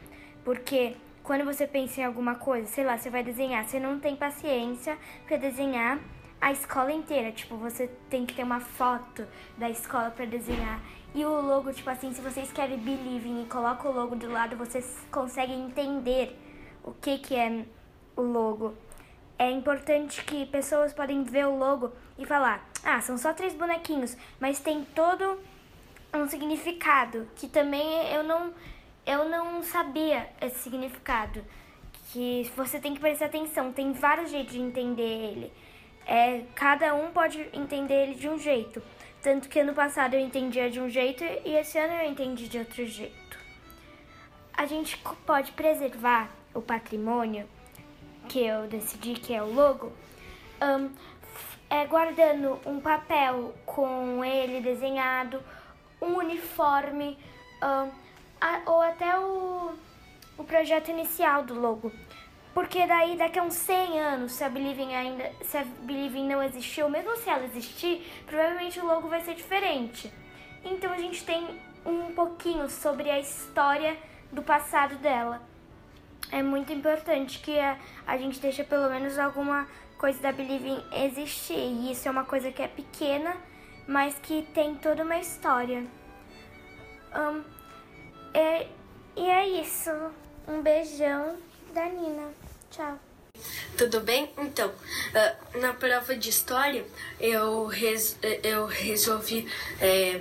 porque 0.43 0.97
quando 1.23 1.45
você 1.45 1.67
pensa 1.67 2.01
em 2.01 2.05
alguma 2.05 2.37
coisa, 2.37 2.67
sei 2.67 2.85
lá, 2.85 2.97
você 2.97 3.11
vai 3.11 3.23
desenhar, 3.23 3.65
você 3.69 3.79
não 3.79 4.01
tem 4.01 4.17
paciência 4.17 4.97
para 5.27 5.37
desenhar 5.37 6.01
a 6.41 6.51
escola 6.51 6.91
inteira, 6.91 7.31
tipo, 7.31 7.57
você 7.57 7.89
tem 8.09 8.25
que 8.25 8.35
ter 8.35 8.45
uma 8.45 8.61
foto 8.61 9.27
da 9.59 9.69
escola 9.69 10.11
para 10.11 10.25
desenhar. 10.25 10.81
E 11.15 11.25
o 11.25 11.41
logo, 11.41 11.73
tipo 11.73 11.91
assim, 11.91 12.13
se 12.15 12.21
você 12.23 12.41
escreve 12.41 12.77
Believing 12.79 13.43
e 13.43 13.47
coloca 13.47 13.89
o 13.89 13.93
logo 13.93 14.17
do 14.17 14.31
lado, 14.31 14.57
vocês 14.57 15.07
conseguem 15.11 15.67
entender 15.67 16.35
o 16.83 16.93
que, 16.93 17.19
que 17.19 17.35
é 17.35 17.67
o 18.17 18.23
logo. 18.23 18.75
É 19.39 19.51
importante 19.51 20.25
que 20.25 20.47
pessoas 20.47 20.93
podem 20.93 21.23
ver 21.23 21.47
o 21.47 21.57
logo 21.57 21.93
e 22.19 22.27
falar, 22.27 22.69
ah, 22.83 23.01
são 23.01 23.17
só 23.17 23.33
três 23.33 23.55
bonequinhos, 23.55 24.17
mas 24.41 24.59
tem 24.59 24.85
todo 24.85 25.39
um 26.13 26.27
significado 26.27 27.29
que 27.37 27.47
também 27.47 28.13
eu 28.13 28.25
não 28.25 28.53
eu 29.07 29.29
não 29.29 29.63
sabia 29.63 30.29
esse 30.41 30.59
significado. 30.59 31.43
Que 32.13 32.51
você 32.57 32.81
tem 32.81 32.95
que 32.95 33.01
prestar 33.01 33.27
atenção, 33.27 33.73
tem 33.73 33.93
vários 33.93 34.31
jeitos 34.31 34.53
de 34.55 34.61
entender 34.61 35.03
ele. 35.03 35.53
É, 36.07 36.43
cada 36.55 36.95
um 36.95 37.11
pode 37.11 37.49
entender 37.53 37.95
ele 37.95 38.15
de 38.15 38.29
um 38.29 38.39
jeito. 38.39 38.83
Tanto 39.23 39.49
que 39.49 39.61
ano 39.61 39.73
passado 39.73 40.15
eu 40.15 40.21
entendia 40.21 40.71
de 40.71 40.81
um 40.81 40.89
jeito 40.89 41.23
e 41.23 41.55
esse 41.55 41.79
ano 41.79 41.95
eu 41.95 42.11
entendi 42.11 42.49
de 42.49 42.59
outro 42.59 42.85
jeito. 42.87 43.39
A 44.53 44.67
gente 44.67 44.99
pode 45.27 45.53
preservar 45.53 46.29
o 46.53 46.61
patrimônio 46.61 47.49
que 48.29 48.45
eu 48.45 48.69
decidi 48.69 49.15
que 49.15 49.35
é 49.35 49.43
o 49.43 49.53
logo, 49.53 49.91
um, 50.63 50.91
é 51.71 51.87
guardando 51.87 52.61
um 52.67 52.79
papel 52.79 53.55
com 53.65 54.23
ele 54.25 54.61
desenhado, 54.61 55.43
um 56.01 56.17
uniforme, 56.19 57.19
um, 57.63 57.91
a, 58.41 58.61
ou 58.67 58.83
até 58.83 59.19
o, 59.19 59.73
o 60.37 60.45
projeto 60.45 60.91
inicial 60.91 61.43
do 61.43 61.59
logo. 61.59 61.91
Porque 62.53 62.87
daí 62.87 63.17
daqui 63.17 63.39
a 63.39 63.43
uns 63.43 63.55
100 63.55 64.01
anos, 64.01 64.33
se 64.33 64.45
a 64.45 64.49
Believing 64.49 64.95
ainda, 64.95 65.31
se 65.43 65.57
a 65.57 65.65
Believing 65.65 66.27
não 66.27 66.43
existiu, 66.43 66.89
mesmo 66.89 67.17
se 67.17 67.31
ela 67.31 67.45
existir, 67.45 68.07
provavelmente 68.27 68.79
o 68.81 68.87
logo 68.87 69.09
vai 69.09 69.21
ser 69.23 69.35
diferente. 69.35 70.13
Então 70.65 70.93
a 70.93 70.99
gente 70.99 71.25
tem 71.25 71.47
um 71.87 72.13
pouquinho 72.13 72.69
sobre 72.69 73.11
a 73.11 73.19
história 73.19 73.97
do 74.33 74.43
passado 74.43 74.97
dela. 74.97 75.41
É 76.31 76.43
muito 76.43 76.73
importante 76.73 77.39
que 77.39 77.59
a, 77.59 77.79
a 78.07 78.17
gente 78.19 78.39
deixe 78.41 78.63
pelo 78.63 78.89
menos 78.91 79.19
alguma 79.19 79.67
coisa 79.97 80.21
da 80.21 80.33
Believing 80.33 80.83
existir. 80.93 81.55
E 81.55 81.93
isso 81.93 82.07
é 82.07 82.11
uma 82.11 82.25
coisa 82.25 82.53
que 82.53 82.63
é 82.63 82.69
pequena, 82.69 83.37
mas 83.87 84.15
que 84.23 84.43
tem 84.55 84.75
toda 84.75 85.03
uma 85.03 85.19
história. 85.19 85.85
Um, 87.15 87.43
é, 88.35 88.67
e 89.17 89.27
é 89.29 89.49
isso. 89.61 89.91
Um 90.47 90.63
beijão 90.63 91.37
da 91.75 91.87
Nina. 91.87 92.29
Tchau. 92.71 92.99
Tudo 93.77 94.01
bem? 94.01 94.31
Então, 94.37 94.69
uh, 94.69 95.59
na 95.59 95.73
prova 95.73 96.17
de 96.17 96.29
história 96.29 96.85
eu, 97.21 97.67
res, 97.67 98.19
eu 98.43 98.67
resolvi 98.67 99.49
é, 99.81 100.21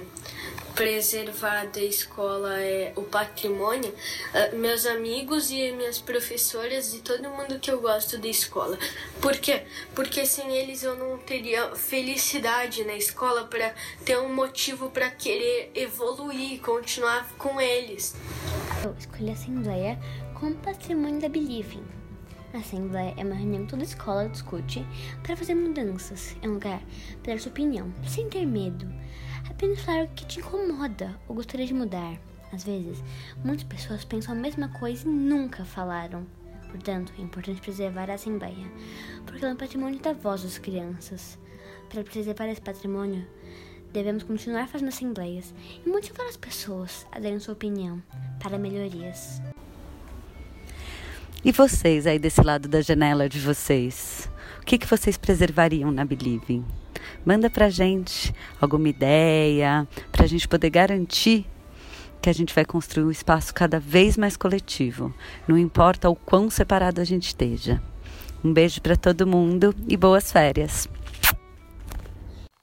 preservar 0.78 1.66
da 1.72 1.82
escola 1.82 2.62
é, 2.62 2.94
o 2.96 3.02
patrimônio, 3.02 3.90
uh, 3.90 4.56
meus 4.56 4.86
amigos 4.86 5.50
e 5.50 5.72
minhas 5.72 5.98
professoras 5.98 6.94
e 6.94 7.00
todo 7.00 7.28
mundo 7.32 7.60
que 7.60 7.72
eu 7.72 7.82
gosto 7.82 8.20
da 8.20 8.28
escola. 8.28 8.78
Por 9.20 9.36
quê? 9.38 9.64
Porque 9.96 10.24
sem 10.24 10.56
eles 10.56 10.84
eu 10.84 10.96
não 10.96 11.18
teria 11.18 11.76
felicidade 11.76 12.84
na 12.84 12.94
escola 12.94 13.46
para 13.46 13.74
ter 14.06 14.20
um 14.20 14.32
motivo 14.32 14.92
para 14.92 15.10
querer 15.10 15.72
evoluir, 15.74 16.62
continuar 16.62 17.28
com 17.40 17.60
eles. 17.60 18.16
Eu 18.84 18.96
escolhi 19.00 19.32
a 19.32 19.34
Assembleia 19.34 20.00
como 20.36 20.54
patrimônio 20.58 21.20
da 21.20 21.28
Believing 21.28 21.98
a 22.54 22.60
Assembleia 22.60 23.14
é 23.18 23.24
uma 23.24 23.36
reunião 23.36 23.64
que 23.64 23.72
toda 23.72 23.84
escola 23.84 24.30
discute 24.30 24.86
para 25.22 25.36
fazer 25.36 25.54
mudanças. 25.54 26.36
É 26.42 26.48
um 26.48 26.54
lugar 26.54 26.82
para 27.22 27.34
dar 27.34 27.40
sua 27.40 27.52
opinião, 27.52 27.92
sem 28.08 28.30
ter 28.30 28.46
medo. 28.46 28.88
Apenas 29.50 29.82
falar 29.82 30.04
o 30.04 30.10
que 30.10 30.26
te 30.26 30.40
incomoda 30.40 31.20
ou 31.28 31.36
gostaria 31.36 31.66
de 31.66 31.74
mudar. 31.74 32.18
Às 32.52 32.64
vezes, 32.64 33.04
muitas 33.44 33.64
pessoas 33.64 34.06
pensam 34.06 34.34
a 34.34 34.38
mesma 34.38 34.70
coisa 34.70 35.08
e 35.08 35.12
nunca 35.12 35.66
falaram. 35.66 36.26
Portanto, 36.70 37.14
é 37.18 37.22
importante 37.22 37.62
preservar 37.62 38.10
a 38.10 38.16
Assembleia, 38.16 38.72
porque 39.26 39.44
ela 39.44 39.52
é 39.52 39.54
um 39.54 39.58
patrimônio 39.58 40.00
da 40.00 40.14
voz 40.14 40.44
das 40.44 40.58
crianças. 40.58 41.38
Para 41.90 42.04
preservar 42.04 42.48
esse 42.48 42.62
patrimônio, 42.62 43.26
devemos 43.92 44.24
continuar 44.24 44.68
fazendo 44.68 44.90
assembleias 44.90 45.54
e 45.86 45.90
motivar 45.90 46.28
as 46.28 46.38
pessoas 46.38 47.06
a 47.12 47.20
darem 47.20 47.40
sua 47.40 47.54
opinião 47.54 48.02
para 48.40 48.58
melhorias. 48.58 49.42
E 51.44 51.52
vocês 51.52 52.06
aí 52.06 52.20
desse 52.20 52.42
lado 52.42 52.68
da 52.68 52.82
janela 52.82 53.30
de 53.30 53.40
vocês? 53.40 54.30
O 54.62 54.66
que, 54.66 54.78
que 54.78 54.88
vocês 54.88 55.18
preservariam 55.18 55.92
na 55.92 56.04
Believing? 56.04 56.66
Manda 57.26 57.50
pra 57.50 57.70
gente 57.70 58.34
alguma 58.60 58.90
ideia, 58.90 59.88
pra 60.12 60.26
gente 60.26 60.48
poder 60.48 60.70
garantir 60.70 61.46
que 62.22 62.30
a 62.30 62.34
gente 62.34 62.54
vai 62.54 62.66
construir 62.66 63.06
um 63.06 63.12
espaço 63.12 63.54
cada 63.54 63.80
vez 63.80 64.18
mais 64.18 64.36
coletivo, 64.36 65.14
não 65.48 65.58
importa 65.58 66.10
o 66.10 66.16
quão 66.16 66.50
separado 66.50 67.00
a 67.00 67.04
gente 67.04 67.28
esteja. 67.28 67.82
Um 68.44 68.54
beijo 68.54 68.82
para 68.82 68.96
todo 68.96 69.28
mundo 69.28 69.74
e 69.88 69.96
boas 69.96 70.32
férias. 70.32 70.90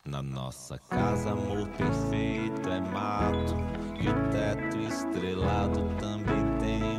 Na 0.06 0.22
nossa 0.22 0.78
casa, 0.90 1.30
amor 1.30 1.66
perfeito 1.68 2.68
é 2.68 2.80
mato 2.80 3.56
e 3.98 4.08
o 4.08 4.30
teto 4.30 4.78
estrelado 4.80 5.80
também 5.98 6.44
tem 6.58 6.94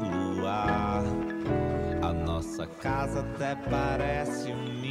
luar. 0.46 1.04
A 2.02 2.14
nossa 2.14 2.68
casa 2.68 3.20
até 3.22 3.56
parece 3.56 4.52
um 4.52 4.82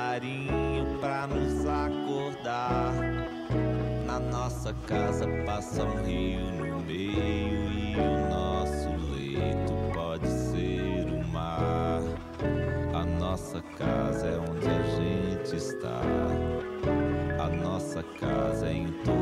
passarinho 0.00 0.98
pra 0.98 1.26
nos 1.26 1.66
acordar. 1.66 2.94
Na 4.06 4.18
nossa 4.18 4.74
casa 4.86 5.26
passa 5.44 5.84
um 5.84 6.02
rio 6.02 6.40
no 6.40 6.80
meio 6.80 7.70
e 7.70 7.96
o 7.96 8.30
nosso 8.30 8.88
leito 9.12 9.74
pode 9.92 10.26
ser 10.26 11.06
o 11.06 11.22
mar. 11.28 12.00
A 12.94 13.04
nossa 13.04 13.60
casa 13.76 14.26
é 14.26 14.38
onde 14.38 14.66
a 14.66 14.82
gente 14.96 15.56
está. 15.56 16.00
A 17.38 17.48
nossa 17.48 18.02
casa 18.18 18.68
é 18.68 18.72
em 18.72 18.92
todo 19.04 19.19